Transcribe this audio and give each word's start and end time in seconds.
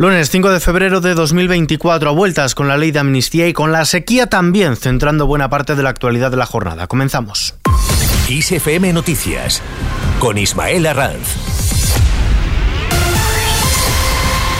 Lunes 0.00 0.30
5 0.30 0.48
de 0.48 0.60
febrero 0.60 1.02
de 1.02 1.12
2024, 1.12 2.08
a 2.08 2.12
vueltas 2.14 2.54
con 2.54 2.68
la 2.68 2.78
ley 2.78 2.90
de 2.90 3.00
amnistía 3.00 3.48
y 3.48 3.52
con 3.52 3.70
la 3.70 3.84
sequía 3.84 4.28
también, 4.28 4.76
centrando 4.76 5.26
buena 5.26 5.50
parte 5.50 5.76
de 5.76 5.82
la 5.82 5.90
actualidad 5.90 6.30
de 6.30 6.38
la 6.38 6.46
jornada. 6.46 6.86
Comenzamos. 6.86 7.54
ISFM 8.26 8.94
Noticias, 8.94 9.60
con 10.18 10.38
Ismael 10.38 10.86
Arranz. 10.86 11.79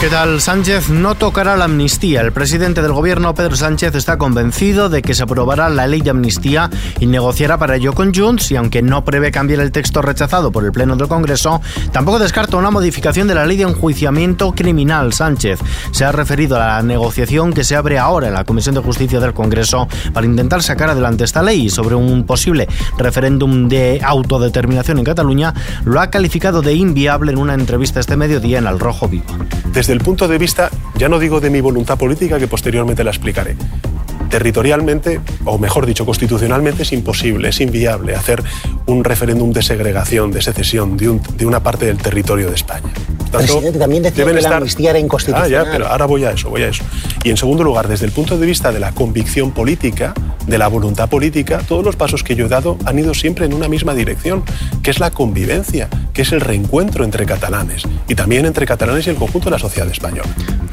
¿Qué 0.01 0.09
tal? 0.09 0.41
Sánchez 0.41 0.89
no 0.89 1.13
tocará 1.13 1.55
la 1.55 1.65
amnistía. 1.65 2.21
El 2.21 2.31
presidente 2.31 2.81
del 2.81 2.91
gobierno, 2.91 3.35
Pedro 3.35 3.55
Sánchez, 3.55 3.93
está 3.93 4.17
convencido 4.17 4.89
de 4.89 5.03
que 5.03 5.13
se 5.13 5.21
aprobará 5.21 5.69
la 5.69 5.85
ley 5.85 6.01
de 6.01 6.09
amnistía 6.09 6.71
y 6.99 7.05
negociará 7.05 7.59
para 7.59 7.75
ello 7.75 7.93
con 7.93 8.11
Junts 8.11 8.49
y 8.49 8.55
aunque 8.55 8.81
no 8.81 9.05
prevé 9.05 9.29
cambiar 9.29 9.59
el 9.59 9.71
texto 9.71 10.01
rechazado 10.01 10.51
por 10.51 10.65
el 10.65 10.71
Pleno 10.71 10.95
del 10.95 11.07
Congreso, 11.07 11.61
tampoco 11.91 12.17
descarta 12.17 12.57
una 12.57 12.71
modificación 12.71 13.27
de 13.27 13.35
la 13.35 13.45
ley 13.45 13.57
de 13.57 13.63
enjuiciamiento 13.63 14.53
criminal. 14.53 15.13
Sánchez 15.13 15.59
se 15.91 16.03
ha 16.03 16.11
referido 16.11 16.55
a 16.55 16.65
la 16.65 16.81
negociación 16.81 17.53
que 17.53 17.63
se 17.63 17.75
abre 17.75 17.99
ahora 17.99 18.29
en 18.29 18.33
la 18.33 18.43
Comisión 18.43 18.73
de 18.73 18.81
Justicia 18.81 19.19
del 19.19 19.35
Congreso 19.35 19.87
para 20.15 20.25
intentar 20.25 20.63
sacar 20.63 20.89
adelante 20.89 21.25
esta 21.25 21.43
ley 21.43 21.69
sobre 21.69 21.93
un 21.93 22.25
posible 22.25 22.67
referéndum 22.97 23.69
de 23.69 24.01
autodeterminación 24.03 24.97
en 24.97 25.03
Cataluña. 25.03 25.53
Lo 25.85 26.01
ha 26.01 26.09
calificado 26.09 26.63
de 26.63 26.73
inviable 26.73 27.31
en 27.33 27.37
una 27.37 27.53
entrevista 27.53 27.99
este 27.99 28.17
mediodía 28.17 28.57
en 28.57 28.65
Al 28.65 28.79
Rojo 28.79 29.07
Vivo 29.07 29.37
el 29.91 29.99
punto 29.99 30.27
de 30.27 30.37
vista, 30.37 30.69
ya 30.95 31.09
no 31.09 31.19
digo 31.19 31.39
de 31.39 31.49
mi 31.49 31.61
voluntad 31.61 31.97
política, 31.97 32.39
que 32.39 32.47
posteriormente 32.47 33.03
la 33.03 33.11
explicaré, 33.11 33.55
territorialmente, 34.29 35.19
o 35.45 35.57
mejor 35.57 35.85
dicho, 35.85 36.05
constitucionalmente, 36.05 36.83
es 36.83 36.93
imposible, 36.93 37.49
es 37.49 37.59
inviable 37.59 38.15
hacer 38.15 38.41
un 38.85 39.03
referéndum 39.03 39.51
de 39.51 39.61
segregación, 39.61 40.31
de 40.31 40.41
secesión 40.41 40.97
de, 40.97 41.19
de 41.35 41.45
una 41.45 41.61
parte 41.61 41.85
del 41.85 41.97
territorio 41.97 42.47
de 42.47 42.55
España. 42.55 42.91
Presidente, 43.31 43.79
también 43.79 44.03
decía 44.03 44.25
que 44.25 44.33
la 44.33 44.57
amnistía 44.57 44.89
era 44.89 44.99
inconstitucional. 44.99 45.61
Ah, 45.61 45.65
ya, 45.65 45.71
pero 45.71 45.87
ahora 45.87 46.05
voy 46.05 46.25
a 46.25 46.31
eso, 46.31 46.49
voy 46.49 46.63
a 46.63 46.67
eso. 46.67 46.83
Y 47.23 47.29
en 47.29 47.37
segundo 47.37 47.63
lugar, 47.63 47.87
desde 47.87 48.05
el 48.05 48.11
punto 48.11 48.37
de 48.37 48.45
vista 48.45 48.71
de 48.71 48.79
la 48.79 48.91
convicción 48.91 49.51
política, 49.51 50.13
de 50.51 50.57
la 50.57 50.67
voluntad 50.67 51.09
política, 51.09 51.59
todos 51.65 51.83
los 51.83 51.95
pasos 51.95 52.23
que 52.23 52.35
yo 52.35 52.45
he 52.45 52.49
dado 52.49 52.77
han 52.85 52.99
ido 52.99 53.13
siempre 53.13 53.45
en 53.45 53.53
una 53.53 53.69
misma 53.69 53.93
dirección, 53.93 54.43
que 54.83 54.91
es 54.91 54.99
la 54.99 55.09
convivencia, 55.09 55.89
que 56.13 56.23
es 56.23 56.33
el 56.33 56.41
reencuentro 56.41 57.05
entre 57.05 57.25
catalanes 57.25 57.83
y 58.09 58.15
también 58.15 58.45
entre 58.45 58.65
catalanes 58.65 59.07
y 59.07 59.11
el 59.11 59.15
conjunto 59.15 59.45
de 59.45 59.51
la 59.51 59.59
sociedad 59.59 59.89
española. 59.89 60.29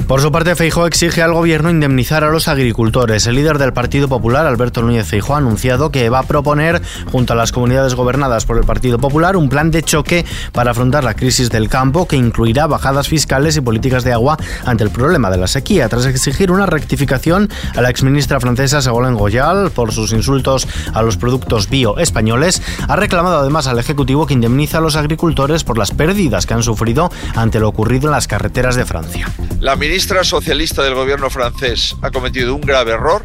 Por 0.08 0.22
su 0.22 0.32
parte, 0.32 0.56
Feijó 0.56 0.86
exige 0.86 1.20
al 1.20 1.34
gobierno 1.34 1.68
indemnizar 1.68 2.24
a 2.24 2.30
los 2.30 2.48
agricultores. 2.48 3.26
El 3.26 3.34
líder 3.34 3.58
del 3.58 3.74
Partido 3.74 4.08
Popular, 4.08 4.46
Alberto 4.46 4.80
Núñez 4.80 5.06
Feijó, 5.06 5.34
ha 5.34 5.36
anunciado 5.36 5.90
que 5.90 6.08
va 6.08 6.20
a 6.20 6.22
proponer, 6.22 6.80
junto 7.12 7.34
a 7.34 7.36
las 7.36 7.52
comunidades 7.52 7.94
gobernadas 7.94 8.46
por 8.46 8.56
el 8.56 8.64
Partido 8.64 8.98
Popular, 8.98 9.36
un 9.36 9.50
plan 9.50 9.70
de 9.70 9.82
choque 9.82 10.24
para 10.52 10.70
afrontar 10.70 11.04
la 11.04 11.12
crisis 11.12 11.50
del 11.50 11.68
campo 11.68 12.08
que 12.08 12.16
incluirá 12.16 12.66
bajadas 12.66 13.06
fiscales 13.06 13.58
y 13.58 13.60
políticas 13.60 14.02
de 14.02 14.14
agua 14.14 14.38
ante 14.64 14.82
el 14.82 14.88
problema 14.88 15.30
de 15.30 15.36
la 15.36 15.46
sequía, 15.46 15.90
tras 15.90 16.06
exigir 16.06 16.50
una 16.50 16.64
rectificación 16.64 17.50
a 17.76 17.82
la 17.82 17.90
exministra 17.90 18.40
francesa 18.40 18.80
Ségolène 18.80 19.18
Royal 19.18 19.70
por 19.70 19.92
sus 19.92 20.12
insultos 20.12 20.66
a 20.94 21.02
los 21.02 21.18
productos 21.18 21.68
bio 21.68 21.98
españoles. 21.98 22.62
Ha 22.88 22.96
reclamado 22.96 23.40
además 23.40 23.66
al 23.66 23.78
Ejecutivo 23.78 24.26
que 24.26 24.32
indemniza 24.32 24.78
a 24.78 24.80
los 24.80 24.96
agricultores 24.96 25.64
por 25.64 25.76
las 25.76 25.90
pérdidas 25.90 26.46
que 26.46 26.54
han 26.54 26.62
sufrido 26.62 27.10
ante 27.34 27.60
lo 27.60 27.68
ocurrido 27.68 28.06
en 28.06 28.12
las 28.12 28.26
carreteras 28.26 28.74
de 28.74 28.86
Francia. 28.86 29.30
La 29.60 29.76
ministra 29.76 29.97
socialista 29.98 30.82
del 30.82 30.94
gobierno 30.94 31.28
francés 31.28 31.96
ha 32.02 32.10
cometido 32.10 32.54
un 32.54 32.60
grave 32.60 32.92
error, 32.92 33.22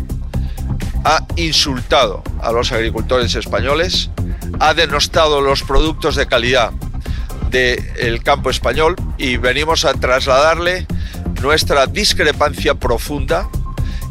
ha 1.03 1.25
insultado 1.35 2.23
a 2.41 2.51
los 2.51 2.71
agricultores 2.71 3.35
españoles, 3.35 4.09
ha 4.59 4.73
denostado 4.73 5.41
los 5.41 5.61
productos 5.61 6.15
de 6.15 6.25
calidad 6.25 6.71
del 7.51 8.23
campo 8.23 8.49
español 8.49 8.95
y 9.19 9.37
venimos 9.37 9.85
a 9.85 9.93
trasladarle 9.93 10.87
nuestra 11.41 11.85
discrepancia 11.85 12.73
profunda 12.73 13.47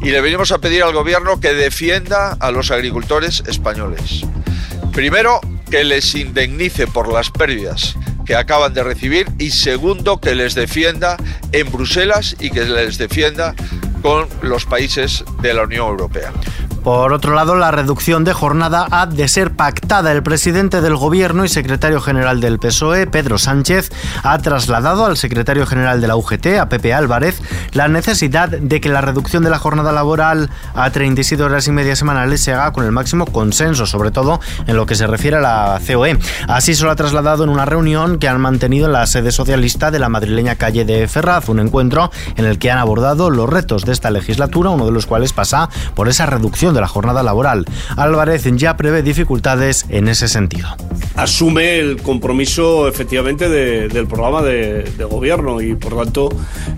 y 0.01 0.11
le 0.11 0.21
venimos 0.21 0.53
a 0.53 0.59
pedir 0.59 0.85
al 0.85 0.93
gobierno 0.93 1.41
que 1.41 1.55
defienda 1.55 2.37
a 2.39 2.51
los 2.53 2.71
agricultores 2.71 3.43
españoles. 3.49 4.25
Primero, 4.93 5.41
que 5.69 5.83
les 5.83 6.15
indemnice 6.15 6.87
por 6.87 7.13
las 7.13 7.31
pérdidas 7.31 7.97
que 8.25 8.35
acaban 8.35 8.75
de 8.75 8.83
recibir 8.83 9.27
y 9.39 9.51
segundo 9.51 10.21
que 10.21 10.35
les 10.35 10.55
defienda 10.55 11.17
en 11.53 11.71
Bruselas 11.71 12.37
y 12.39 12.51
que 12.51 12.65
les 12.65 12.99
defienda 12.99 13.55
con 14.03 14.29
los 14.43 14.67
países 14.67 15.25
de 15.41 15.55
la 15.55 15.63
Unión 15.63 15.87
Europea. 15.87 16.33
Por 16.83 17.13
otro 17.13 17.33
lado, 17.33 17.55
la 17.55 17.71
reducción 17.71 18.25
de 18.25 18.33
jornada 18.33 18.89
ha 18.91 19.07
de 19.07 19.29
ser 19.29 19.53
pactada. 19.53 20.11
El 20.11 20.25
presidente 20.25 20.81
del 20.81 20.97
Gobierno 20.97 21.45
y 21.45 21.49
secretario 21.49 22.01
general 22.01 22.41
del 22.41 22.59
PSOE, 22.59 23.07
Pedro 23.07 23.39
Sánchez, 23.39 23.93
ha 24.25 24.37
trasladado 24.39 25.07
al 25.07 25.17
secretario 25.17 25.65
general 25.65 26.01
de 26.01 26.09
la 26.09 26.17
UGT, 26.17 26.59
a 26.61 26.69
Pepe 26.69 26.93
Álvarez, 26.93 27.41
la 27.73 27.87
necesidad 27.87 28.49
de 28.49 28.81
que 28.81 28.89
la 28.89 29.01
reducción 29.01 29.45
de 29.45 29.51
la 29.51 29.61
jornada 29.61 29.93
laboral 29.93 30.51
a 30.75 30.91
37 30.91 31.41
horas 31.45 31.69
y 31.69 31.73
media 31.73 31.95
semanales 31.95 32.43
se 32.43 32.53
haga 32.53 32.73
con 32.73 32.85
el 32.85 32.91
máximo 32.91 33.27
consenso, 33.27 33.87
sobre 33.87 34.11
todo 34.11 34.41
en 34.67 34.77
lo 34.77 34.85
que 34.85 34.97
se 34.97 35.07
refiere 35.07 35.37
a 35.37 35.41
la 35.41 35.81
COE. 35.87 36.19
Así 36.49 36.75
se 36.75 36.83
lo 36.83 36.91
ha 36.91 36.97
trasladado 36.97 37.45
en 37.45 37.51
una 37.51 37.65
reunión 37.65 38.19
que 38.19 38.27
han 38.27 38.41
mantenido 38.41 38.87
en 38.87 38.93
la 38.93 39.07
sede 39.07 39.31
socialista 39.31 39.93
de 39.93 40.01
la 40.01 40.09
madrileña 40.09 40.57
calle 40.57 40.85
de 40.85 41.07
Ferraz, 41.07 41.49
un 41.49 41.61
encuentro 41.61 42.11
en 42.37 42.45
el 42.45 42.59
que 42.59 42.73
han 42.73 42.79
abordado 42.79 43.31
los 43.31 43.49
retos 43.49 43.85
de 43.85 43.93
esta 43.93 44.11
legislatura, 44.11 44.71
uno 44.71 44.85
de 44.85 44.93
los 44.93 45.07
cuales 45.07 45.33
pasa 45.33 45.69
por 45.95 46.09
esa 46.09 46.27
reducción 46.27 46.72
de 46.75 46.81
la 46.81 46.89
jornada 46.89 47.23
laboral. 47.23 47.67
Álvarez 47.97 48.45
ya 48.57 48.77
prevé 48.77 49.03
dificultades 49.03 49.87
en 49.89 50.09
ese 50.09 50.29
sentido. 50.29 50.69
Asume 51.17 51.79
el 51.79 52.01
compromiso 52.01 52.89
efectivamente 52.89 53.49
del 53.49 54.07
programa 54.07 54.43
de, 54.43 54.85
gobierno 55.11 55.61
y 55.61 55.75
por 55.75 55.97
tanto 55.97 56.29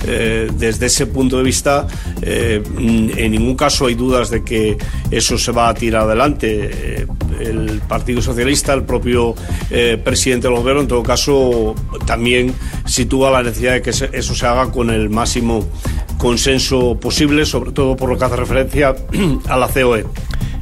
eh, 0.06 0.48
desde 0.54 0.86
ese 0.86 1.06
punto 1.06 1.36
de 1.36 1.42
vista 1.42 1.86
eh, 2.22 2.62
en 2.76 3.30
ningún 3.30 3.54
caso 3.54 3.86
hay 3.86 3.94
dudas 3.94 4.30
de 4.30 4.42
que 4.42 4.76
eso 5.10 5.38
se 5.38 5.52
va 5.52 5.68
a 5.68 5.74
tirar 5.74 6.02
adelante. 6.02 6.70
Eh, 6.72 7.06
el 7.40 7.80
Partido 7.88 8.22
Socialista, 8.22 8.72
el 8.72 8.84
propio 8.84 9.34
presidente 10.04 10.46
del 10.46 10.56
gobierno, 10.56 10.82
en 10.82 10.88
todo 10.88 11.02
caso, 11.02 11.74
también 12.06 12.54
sitúa 12.86 13.30
la 13.32 13.42
necesidad 13.42 13.72
de 13.72 13.82
que 13.82 13.90
eso 13.90 14.34
se 14.34 14.46
haga 14.46 14.70
con 14.70 14.88
el 14.88 15.10
máximo 15.10 15.66
consenso 16.18 16.98
posible, 16.98 17.44
sobre 17.44 17.72
todo 17.72 17.96
por 17.96 18.08
lo 18.08 18.18
que 18.18 18.24
hace 18.24 18.36
referencia 18.36 18.94
a 19.48 19.56
la 19.56 19.68
COE. 19.68 20.06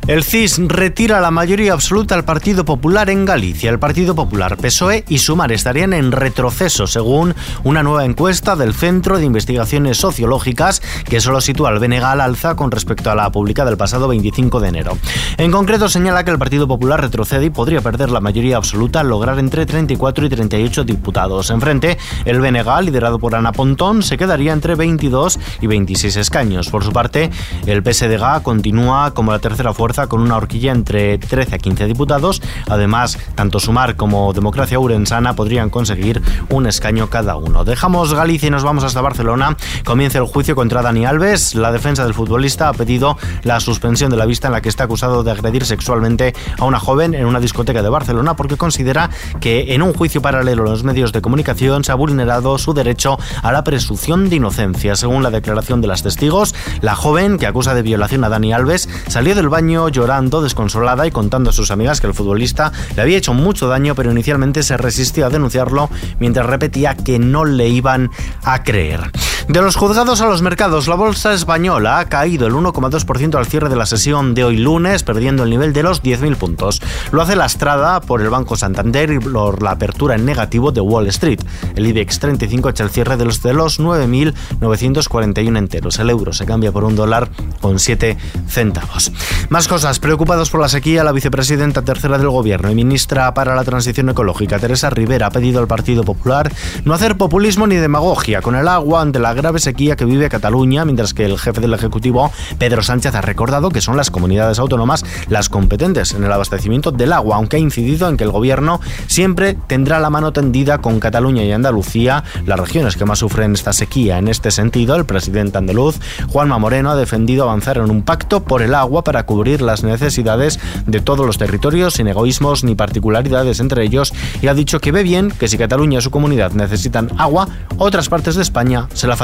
El 0.09 0.25
CIS 0.25 0.59
retira 0.67 1.21
la 1.21 1.31
mayoría 1.31 1.75
absoluta 1.75 2.17
al 2.17 2.25
Partido 2.25 2.65
Popular 2.65 3.09
en 3.09 3.25
Galicia. 3.25 3.71
El 3.71 3.79
Partido 3.79 4.17
Popular, 4.17 4.57
PSOE 4.57 5.05
y 5.09 5.19
Sumar 5.19 5.53
estarían 5.53 5.93
en 5.93 6.11
retroceso, 6.11 6.89
según 6.89 7.37
una 7.63 7.85
nueva 7.85 8.05
encuesta 8.05 8.57
del 8.57 8.75
Centro 8.75 9.19
de 9.19 9.27
Investigaciones 9.27 9.99
Sociológicas 9.99 10.83
que 11.05 11.21
solo 11.21 11.41
sitúa 11.41 11.69
al 11.69 11.79
BNG 11.79 12.03
al 12.03 12.21
alza 12.21 12.57
con 12.57 12.73
respecto 12.73 13.13
a 13.13 13.15
la 13.15 13.31
publicada 13.31 13.71
el 13.71 13.77
pasado 13.77 14.09
25 14.09 14.59
de 14.59 14.69
enero. 14.69 14.99
En 15.37 15.53
concreto, 15.53 15.89
señala 15.89 16.25
que 16.25 16.33
el 16.33 16.39
Partido 16.39 16.67
Popular 16.67 17.01
retrocede 17.01 17.47
y 17.47 17.51
podría 17.51 17.81
perder 17.81 18.11
la 18.11 18.21
mayoría 18.21 18.57
absoluta 18.57 19.01
al 19.01 19.09
lograr 19.09 19.39
entre 19.39 19.67
34 19.67 20.27
y 20.27 20.29
38 20.29 20.83
diputados. 20.83 21.51
Enfrente, 21.51 21.97
el 22.25 22.41
BNG, 22.41 22.83
liderado 22.83 23.21
por 23.21 23.37
Ana 23.37 23.53
Pontón, 23.53 24.03
se 24.03 24.19
quedaría 24.19 24.53
entre 24.53 24.75
22 24.75 25.39
y 25.61 25.69
26 25.69 26.17
escaños. 26.17 26.71
Por 26.71 26.83
su 26.83 26.91
parte, 26.91 27.31
el 27.67 27.85
PSDG 27.85 28.43
continúa 28.43 29.15
como 29.15 29.31
la 29.31 29.39
tercera 29.39 29.73
fuerza 29.73 29.92
con 29.93 30.21
una 30.21 30.37
horquilla 30.37 30.73
entre 30.73 31.19
13 31.19 31.55
a 31.55 31.59
15 31.59 31.87
diputados. 31.87 32.43
Además, 32.69 33.19
tanto 33.35 33.61
Sumar 33.61 33.97
como 33.97 34.33
Democracia 34.33 34.79
Urensana 34.79 35.35
podrían 35.35 35.71
conseguir 35.71 36.23
un 36.49 36.67
escaño 36.67 37.11
cada 37.11 37.37
uno. 37.37 37.65
Dejamos 37.65 38.15
Galicia 38.15 38.49
y 38.49 38.51
nos 38.51 38.65
vamos 38.65 38.85
hasta 38.85 39.01
Barcelona. 39.01 39.57
Comienza 39.85 40.19
el 40.19 40.25
juicio 40.25 40.55
contra 40.55 40.83
Dani 40.83 41.05
Alves. 41.05 41.55
La 41.55 41.73
defensa 41.73 42.05
del 42.05 42.15
futbolista 42.15 42.69
ha 42.69 42.73
pedido 42.73 43.19
la 43.43 43.61
suspensión 43.61 44.11
de 44.11 44.17
la 44.17 44.27
vista 44.27 44.49
en 44.49 44.55
la 44.55 44.63
que 44.63 44.69
está 44.69 44.85
acusado 44.85 45.23
de 45.23 45.31
agredir 45.31 45.65
sexualmente 45.65 46.35
a 46.59 46.65
una 46.65 46.81
joven 46.81 47.15
en 47.15 47.27
una 47.27 47.41
discoteca 47.41 47.83
de 47.83 47.89
Barcelona 47.89 48.35
porque 48.35 48.57
considera 48.57 49.11
que 49.41 49.75
en 49.75 49.83
un 49.83 49.93
juicio 49.93 50.23
paralelo 50.23 50.65
en 50.65 50.71
los 50.71 50.85
medios 50.85 51.13
de 51.13 51.21
comunicación 51.21 51.85
se 51.85 51.93
ha 51.93 51.97
vulnerado 51.97 52.59
su 52.59 52.73
derecho 52.73 53.19
a 53.43 53.53
la 53.53 53.65
presunción 53.65 54.31
de 54.31 54.37
inocencia. 54.37 54.97
Según 54.97 55.23
la 55.23 55.31
declaración 55.31 55.81
de 55.81 55.89
las 55.89 56.03
testigos, 56.03 56.55
la 56.81 56.95
joven 56.95 57.39
que 57.39 57.47
acusa 57.47 57.75
de 57.75 57.83
violación 57.83 58.25
a 58.25 58.29
Dani 58.29 58.53
Alves 58.53 58.89
salió 59.09 59.35
del 59.35 59.49
baño 59.49 59.82
llorando, 59.89 60.43
desconsolada 60.43 61.07
y 61.07 61.11
contando 61.11 61.51
a 61.51 61.53
sus 61.53 61.71
amigas 61.71 62.01
que 62.01 62.07
el 62.07 62.15
futbolista 62.15 62.73
le 62.97 63.03
había 63.03 63.19
hecho 63.19 63.35
mucho 63.35 63.69
daño, 63.69 63.95
pero 63.95 64.11
inicialmente 64.11 64.63
se 64.63 64.77
resistió 64.77 65.27
a 65.27 65.31
denunciarlo 65.31 65.91
mientras 66.19 66.47
repetía 66.47 66.95
que 66.95 67.19
no 67.19 67.45
le 67.45 67.69
iban 67.69 68.11
a 68.45 68.63
creer. 68.63 69.11
De 69.49 69.61
los 69.61 69.77
juzgados 69.77 70.21
a 70.21 70.27
los 70.27 70.41
mercados, 70.41 70.87
la 70.87 70.95
bolsa 70.95 71.35
española 71.35 71.99
ha 71.99 72.09
caído 72.09 72.47
el 72.47 72.55
1,2% 72.55 73.37
al 73.37 73.47
cierre 73.47 73.69
de 73.69 73.77
la 73.77 73.87
sesión 73.87 74.35
de 74.35 74.45
hoy 74.45 74.57
lunes, 74.57 75.03
perdiendo 75.03 75.43
el 75.43 75.51
nivel 75.51 75.73
de 75.73 75.83
los 75.83 76.03
10.000 76.03 76.37
puntos. 76.37 76.81
Lo 77.11 77.23
hace 77.23 77.35
lastrada 77.35 78.01
por 78.01 78.23
el 78.23 78.31
Banco 78.31 78.57
Santander 78.57 79.11
y 79.11 79.19
por 79.19 79.63
la 79.63 79.73
apertura 79.73 80.15
en 80.15 80.25
negativo 80.25 80.71
de 80.71 80.81
Wall 80.81 81.09
Street. 81.09 81.41
El 81.75 81.87
IBEX 81.87 82.21
35 82.21 82.69
echa 82.69 82.85
el 82.85 82.91
cierre 82.91 83.17
de 83.17 83.25
los, 83.25 83.43
de 83.43 83.53
los 83.53 83.81
9.941 83.81 85.59
enteros. 85.59 85.99
El 85.99 86.11
euro 86.11 86.33
se 86.33 86.47
cambia 86.47 86.71
por 86.71 86.85
un 86.85 86.95
dólar 86.95 87.29
con 87.61 87.79
7 87.79 88.17
centavos. 88.49 89.13
Más 89.49 89.67
cosas. 89.67 89.99
Preocupados 89.99 90.51
por 90.51 90.61
la 90.61 90.69
sequía, 90.69 91.05
la 91.05 91.13
vicepresidenta 91.13 91.83
tercera 91.83 92.17
del 92.17 92.31
Gobierno 92.31 92.71
y 92.71 92.75
ministra 92.75 93.35
para 93.35 93.55
la 93.55 93.65
Transición 93.65 94.09
Ecológica, 94.09 94.59
Teresa 94.59 94.89
Rivera, 94.91 95.27
ha 95.27 95.31
pedido 95.31 95.61
al 95.61 95.67
Partido 95.67 96.05
Popular 96.05 96.53
no 96.85 96.95
hacer 96.95 97.17
populismo 97.17 97.67
ni 97.67 97.77
demagogia 97.77 98.41
con 98.41 98.55
el 98.55 98.69
agua 98.69 99.03
ante 99.03 99.19
la 99.19 99.32
la 99.33 99.41
grave 99.41 99.61
sequía 99.61 99.97
que 99.97 100.05
vive 100.05 100.29
Cataluña, 100.29 100.85
mientras 100.85 101.15
que 101.15 101.25
el 101.25 101.39
jefe 101.39 101.63
del 101.63 101.73
Ejecutivo, 101.73 102.31
Pedro 102.59 102.83
Sánchez, 102.83 103.15
ha 103.15 103.23
recordado 103.23 103.71
que 103.71 103.81
son 103.81 103.97
las 103.97 104.11
comunidades 104.11 104.59
autónomas 104.59 105.07
las 105.31 105.49
competentes 105.49 106.13
en 106.13 106.23
el 106.25 106.33
abastecimiento 106.33 106.93
del 106.93 107.15
agua, 107.15 107.37
aunque 107.37 107.57
ha 107.57 107.59
incidido 107.59 108.11
en 108.11 108.19
que 108.19 108.25
el 108.25 108.31
gobierno 108.31 108.79
siempre 109.07 109.57
tendrá 109.69 110.01
la 110.01 110.11
mano 110.11 110.35
tendida 110.35 110.83
con 110.83 111.01
Cataluña 111.01 111.45
y 111.45 111.53
Andalucía, 111.53 112.25
las 112.45 112.61
regiones 112.61 112.99
que 112.99 113.07
más 113.07 113.21
sufren 113.21 113.55
esta 113.55 113.73
sequía. 113.73 114.19
En 114.19 114.29
este 114.29 114.51
sentido, 114.51 114.97
el 114.97 115.07
presidente 115.07 115.57
andaluz, 115.57 115.99
Juanma 116.29 116.59
Moreno, 116.59 116.91
ha 116.91 116.97
defendido 116.97 117.45
avanzar 117.45 117.79
en 117.79 117.91
un 117.91 118.03
pacto 118.03 118.45
por 118.45 118.61
el 118.61 118.75
agua 118.75 119.03
para 119.03 119.25
cubrir 119.25 119.63
las 119.63 119.83
necesidades 119.83 120.61
de 120.87 121.01
todos 121.01 121.25
los 121.25 121.39
territorios 121.39 121.95
sin 121.95 122.07
egoísmos 122.07 122.65
ni 122.65 122.75
particularidades 122.75 123.61
entre 123.61 123.83
ellos 123.83 124.13
y 124.43 124.49
ha 124.49 124.55
dicho 124.55 124.79
que 124.79 124.93
ve 124.93 125.03
bien 125.03 125.31
que 125.31 125.49
si 125.49 125.57
Cataluña 125.57 126.01
y 126.01 126.03
su 126.03 126.11
comunidad 126.11 126.53
necesitan 126.53 127.09
agua, 127.17 127.49
otras 127.79 128.11
partes 128.11 128.35
de 128.35 128.43
España 128.43 128.89
se 128.93 129.07
la 129.07 129.17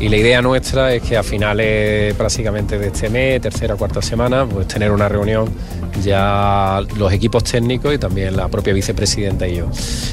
Y 0.00 0.08
la 0.08 0.16
idea 0.16 0.42
nuestra 0.42 0.94
es 0.94 1.02
que 1.02 1.16
a 1.16 1.22
finales 1.22 2.14
prácticamente 2.14 2.78
de 2.78 2.88
este 2.88 3.10
mes, 3.10 3.40
tercera 3.40 3.74
o 3.74 3.76
cuarta 3.76 4.02
semana, 4.02 4.46
pues 4.46 4.66
tener 4.66 4.90
una 4.90 5.08
reunión 5.08 5.48
ya 6.02 6.80
los 6.96 7.12
equipos 7.12 7.44
técnicos 7.44 7.94
y 7.94 7.98
también 7.98 8.36
la 8.36 8.48
propia 8.48 8.72
vicepresidenta 8.72 9.46
y 9.46 9.56
yo. 9.56 9.66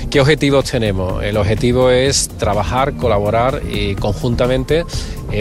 ¿Qué 0.10 0.20
objetivos 0.20 0.66
tenemos? 0.66 1.24
El 1.24 1.38
objetivo 1.38 1.90
es 1.90 2.30
trabajar, 2.38 2.96
colaborar 2.96 3.62
y 3.72 3.96
conjuntamente 3.96 4.84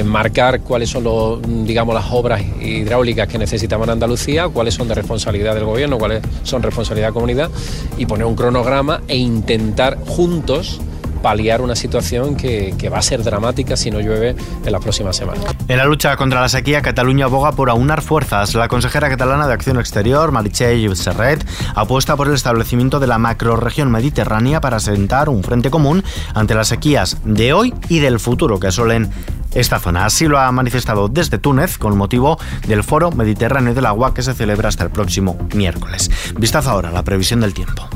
marcar 0.05 0.61
cuáles 0.61 0.91
son 0.91 1.05
los, 1.05 1.41
digamos, 1.65 1.95
las 1.95 2.07
obras 2.11 2.43
hidráulicas 2.61 3.29
que 3.29 3.39
necesitamos 3.39 3.87
en 3.87 3.93
Andalucía, 3.93 4.49
cuáles 4.49 4.75
son 4.75 4.89
de 4.89 4.95
responsabilidad 4.95 5.55
del 5.55 5.65
gobierno, 5.65 5.99
cuáles 5.99 6.23
son 6.43 6.63
responsabilidad 6.63 7.09
de 7.09 7.11
la 7.11 7.15
comunidad 7.15 7.51
y 7.97 8.07
poner 8.07 8.27
un 8.27 8.35
cronograma 8.35 9.03
e 9.07 9.17
intentar 9.17 9.99
juntos 10.07 10.81
paliar 11.27 11.61
una 11.61 11.75
situación 11.75 12.37
que, 12.37 12.73
que, 12.79 12.89
va 12.89 12.99
a 12.99 13.03
ser 13.03 13.25
dramática 13.25 13.77
si 13.77 13.91
no 13.91 13.99
llueve 13.99 14.37
en 14.65 14.71
las 14.71 14.81
próximas 14.81 15.17
semanas. 15.17 15.45
En 15.67 15.77
la 15.77 15.85
lucha 15.85 16.17
contra 16.17 16.41
la 16.41 16.49
sequía, 16.49 16.83
Cataluña 16.83 17.25
aboga 17.25 17.51
por 17.51 17.69
aunar 17.69 18.01
fuerzas. 18.01 18.55
La 18.55 18.69
consejera 18.69 19.09
catalana 19.09 19.49
de 19.49 19.53
Acción 19.53 19.81
Exterior, 19.81 20.31
Meritxell 20.31 20.95
Serret, 20.95 21.45
apuesta 21.75 22.15
por 22.15 22.29
el 22.29 22.35
establecimiento 22.35 23.01
de 23.01 23.09
la 23.09 23.19
macroregión 23.19 23.91
mediterránea 23.91 24.61
para 24.61 24.79
sentar 24.79 25.29
un 25.29 25.43
frente 25.43 25.69
común 25.69 26.05
ante 26.33 26.55
las 26.55 26.69
sequías 26.69 27.17
de 27.25 27.53
hoy 27.53 27.75
y 27.89 27.99
del 27.99 28.21
futuro 28.21 28.61
que 28.61 28.71
suelen 28.71 29.11
esta 29.53 29.81
zona. 29.81 30.05
Así 30.05 30.29
lo 30.29 30.39
ha 30.39 30.53
manifestado 30.53 31.09
desde 31.09 31.39
Túnez 31.39 31.77
con 31.77 31.99
motivo 31.99 32.39
del 32.69 32.85
Foro 32.85 33.11
Mediterráneo 33.11 33.75
del 33.75 33.87
Agua 33.87 34.15
que 34.15 34.23
se 34.23 34.33
celebra 34.33 34.69
hasta 34.69 34.85
el 34.85 34.91
próximo 34.91 35.37
miércoles. 35.57 36.09
Vistazo 36.39 36.71
ahora 36.71 36.91
a 36.91 36.93
la 36.93 37.03
previsión 37.03 37.41
del 37.41 37.53
tiempo. 37.53 37.89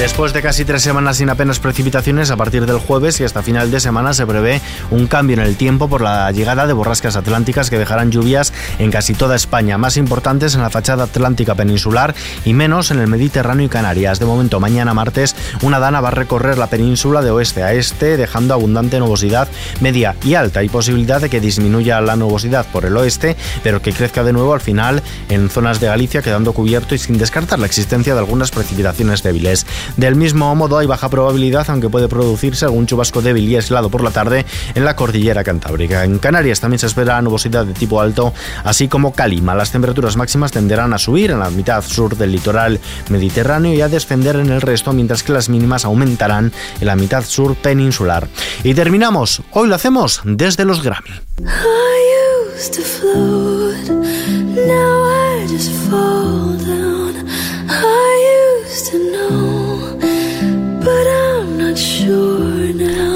Después 0.00 0.32
de 0.32 0.40
casi 0.40 0.64
tres 0.64 0.80
semanas 0.80 1.18
sin 1.18 1.28
apenas 1.28 1.58
precipitaciones, 1.58 2.30
a 2.30 2.36
partir 2.38 2.64
del 2.64 2.78
jueves 2.78 3.20
y 3.20 3.24
hasta 3.24 3.42
final 3.42 3.70
de 3.70 3.80
semana 3.80 4.14
se 4.14 4.26
prevé 4.26 4.62
un 4.90 5.06
cambio 5.06 5.34
en 5.34 5.42
el 5.42 5.56
tiempo 5.56 5.88
por 5.88 6.00
la 6.00 6.32
llegada 6.32 6.66
de 6.66 6.72
borrascas 6.72 7.16
atlánticas 7.16 7.68
que 7.68 7.78
dejarán 7.78 8.10
lluvias 8.10 8.54
en 8.78 8.90
casi 8.90 9.12
toda 9.12 9.36
España, 9.36 9.76
más 9.76 9.98
importantes 9.98 10.54
en 10.54 10.62
la 10.62 10.70
fachada 10.70 11.04
atlántica 11.04 11.54
peninsular 11.54 12.14
y 12.46 12.54
menos 12.54 12.90
en 12.90 12.98
el 12.98 13.08
Mediterráneo 13.08 13.66
y 13.66 13.68
Canarias. 13.68 14.18
De 14.18 14.24
momento, 14.24 14.58
mañana 14.58 14.94
martes, 14.94 15.36
una 15.60 15.78
dana 15.78 16.00
va 16.00 16.08
a 16.08 16.12
recorrer 16.12 16.56
la 16.56 16.68
península 16.68 17.20
de 17.20 17.32
oeste 17.32 17.62
a 17.62 17.74
este, 17.74 18.16
dejando 18.16 18.54
abundante 18.54 18.98
nubosidad 19.00 19.48
media 19.80 20.16
y 20.24 20.32
alta 20.32 20.62
y 20.62 20.70
posibilidad 20.70 21.20
de 21.20 21.28
que 21.28 21.40
disminuya 21.40 22.00
la 22.00 22.16
nubosidad 22.16 22.64
por 22.72 22.86
el 22.86 22.96
oeste, 22.96 23.36
pero 23.62 23.82
que 23.82 23.92
crezca 23.92 24.24
de 24.24 24.32
nuevo 24.32 24.54
al 24.54 24.62
final 24.62 25.02
en 25.28 25.50
zonas 25.50 25.78
de 25.78 25.88
Galicia, 25.88 26.22
quedando 26.22 26.54
cubierto 26.54 26.94
y 26.94 26.98
sin 26.98 27.18
descartar 27.18 27.58
la 27.58 27.66
existencia 27.66 28.14
de 28.14 28.20
algunas 28.20 28.50
precipitaciones 28.50 29.22
débiles. 29.22 29.66
Del 29.96 30.16
mismo 30.16 30.54
modo, 30.54 30.78
hay 30.78 30.86
baja 30.86 31.08
probabilidad, 31.08 31.68
aunque 31.68 31.88
puede 31.88 32.08
producirse 32.08 32.64
algún 32.64 32.86
chubasco 32.86 33.22
débil 33.22 33.48
y 33.48 33.56
aislado 33.56 33.90
por 33.90 34.02
la 34.02 34.10
tarde 34.10 34.46
en 34.74 34.84
la 34.84 34.96
cordillera 34.96 35.44
cantábrica. 35.44 36.04
En 36.04 36.18
Canarias 36.18 36.60
también 36.60 36.78
se 36.78 36.86
espera 36.86 37.20
nubosidad 37.22 37.64
de 37.64 37.74
tipo 37.74 38.00
alto, 38.00 38.32
así 38.64 38.88
como 38.88 39.12
calima. 39.12 39.54
Las 39.54 39.72
temperaturas 39.72 40.16
máximas 40.16 40.52
tenderán 40.52 40.92
a 40.92 40.98
subir 40.98 41.30
en 41.30 41.40
la 41.40 41.50
mitad 41.50 41.82
sur 41.82 42.16
del 42.16 42.32
litoral 42.32 42.80
mediterráneo 43.08 43.74
y 43.74 43.80
a 43.80 43.88
descender 43.88 44.36
en 44.36 44.50
el 44.50 44.60
resto, 44.60 44.92
mientras 44.92 45.22
que 45.22 45.32
las 45.32 45.48
mínimas 45.48 45.84
aumentarán 45.84 46.52
en 46.80 46.86
la 46.86 46.96
mitad 46.96 47.24
sur 47.24 47.56
peninsular. 47.56 48.28
Y 48.64 48.74
terminamos. 48.74 49.42
Hoy 49.52 49.68
lo 49.68 49.74
hacemos 49.74 50.20
desde 50.24 50.64
los 50.64 50.82
Grammy. 50.82 51.10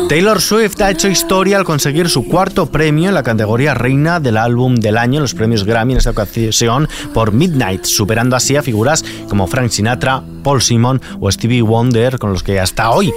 Taylor 0.08 0.40
Swift 0.40 0.80
ha 0.82 0.90
hecho 0.90 1.08
historia 1.08 1.56
al 1.56 1.64
conseguir 1.64 2.10
su 2.10 2.28
cuarto 2.28 2.66
premio 2.66 3.08
en 3.08 3.14
la 3.14 3.22
categoría 3.22 3.74
Reina 3.74 4.20
del 4.20 4.36
Álbum 4.36 4.74
del 4.74 4.98
Año 4.98 5.16
en 5.16 5.22
los 5.22 5.34
premios 5.34 5.64
Grammy 5.64 5.94
en 5.94 5.98
esta 5.98 6.10
ocasión 6.10 6.88
por 7.14 7.32
Midnight, 7.32 7.84
superando 7.84 8.36
así 8.36 8.54
a 8.54 8.62
figuras 8.62 9.04
como 9.28 9.46
Frank 9.46 9.70
Sinatra, 9.70 10.22
Paul 10.42 10.60
Simon 10.60 11.00
o 11.20 11.32
Stevie 11.32 11.62
Wonder, 11.62 12.18
con 12.18 12.32
los 12.32 12.42
que 12.42 12.60
hasta 12.60 12.90
hoy 12.90 13.12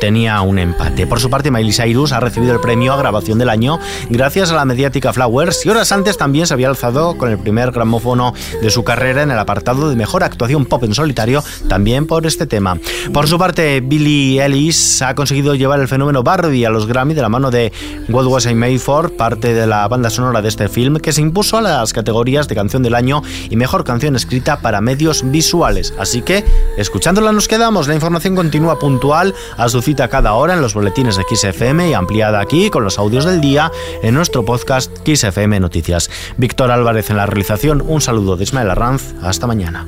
tenía 0.00 0.40
un 0.42 0.58
empate. 0.58 1.06
Por 1.06 1.20
su 1.20 1.30
parte, 1.30 1.50
Miley 1.50 1.72
Cyrus 1.72 2.12
ha 2.12 2.20
recibido 2.20 2.52
el 2.52 2.60
premio 2.60 2.92
a 2.92 2.96
grabación 2.96 3.38
del 3.38 3.48
año 3.48 3.78
gracias 4.10 4.50
a 4.50 4.54
la 4.54 4.64
mediática 4.64 5.12
Flowers 5.12 5.64
y 5.66 5.70
horas 5.70 5.92
antes 5.92 6.16
también 6.16 6.46
se 6.46 6.54
había 6.54 6.68
alzado 6.68 7.16
con 7.16 7.30
el 7.30 7.38
primer 7.38 7.72
gramófono 7.72 8.34
de 8.60 8.70
su 8.70 8.84
carrera 8.84 9.22
en 9.22 9.30
el 9.30 9.38
apartado 9.38 9.88
de 9.88 9.96
mejor 9.96 10.24
actuación 10.24 10.66
pop 10.66 10.84
en 10.84 10.94
solitario, 10.94 11.42
también 11.68 12.06
por 12.06 12.26
este 12.26 12.46
tema. 12.46 12.78
Por 13.12 13.28
su 13.28 13.38
parte, 13.38 13.80
Billie 13.80 14.44
Ellis 14.44 15.02
ha 15.02 15.14
conseguido 15.14 15.54
llevar 15.54 15.80
el 15.80 15.88
fenómeno 15.88 16.22
Barbie 16.22 16.64
a 16.64 16.70
los 16.70 16.86
Grammy 16.86 17.14
de 17.14 17.22
la 17.22 17.28
mano 17.28 17.50
de 17.50 17.72
What 18.08 18.26
Was 18.26 18.46
I 18.46 18.54
Made 18.54 18.78
For, 18.78 19.12
parte 19.16 19.54
de 19.54 19.66
la 19.66 19.86
banda 19.88 20.10
sonora 20.10 20.42
de 20.42 20.48
este 20.48 20.68
film, 20.68 20.96
que 20.98 21.12
se 21.12 21.20
impuso 21.20 21.58
a 21.58 21.60
las 21.60 21.92
categorías 21.92 22.48
de 22.48 22.54
canción 22.54 22.82
del 22.82 22.94
año 22.94 23.22
y 23.50 23.56
mejor 23.56 23.84
canción 23.84 24.16
escrita 24.16 24.60
para 24.60 24.80
medios 24.80 25.30
visuales. 25.30 25.94
Así 25.98 26.22
que, 26.22 26.44
escuchándola 26.76 27.32
nos 27.32 27.48
quedamos. 27.48 27.88
La 27.88 27.94
información 27.94 28.36
continúa 28.36 28.78
puntual 28.78 29.34
a 29.56 29.68
su 29.68 29.82
cita 29.88 30.08
cada 30.08 30.34
hora 30.34 30.52
en 30.52 30.60
los 30.60 30.74
boletines 30.74 31.16
de 31.16 31.24
XFM 31.34 31.88
y 31.88 31.94
ampliada 31.94 32.40
aquí 32.40 32.68
con 32.68 32.84
los 32.84 32.98
audios 32.98 33.24
del 33.24 33.40
día 33.40 33.72
en 34.02 34.12
nuestro 34.12 34.44
podcast 34.44 34.92
XFM 35.08 35.60
Noticias. 35.60 36.10
Víctor 36.36 36.70
Álvarez 36.70 37.08
en 37.08 37.16
la 37.16 37.24
realización, 37.24 37.82
un 37.86 38.02
saludo 38.02 38.36
de 38.36 38.44
Ismael 38.44 38.68
Arranz, 38.68 39.14
hasta 39.22 39.46
mañana. 39.46 39.86